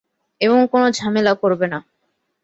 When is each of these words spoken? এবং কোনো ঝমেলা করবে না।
এবং 0.41 0.59
কোনো 0.71 0.87
ঝমেলা 0.91 1.33
করবে 1.33 1.67
না। 1.67 1.79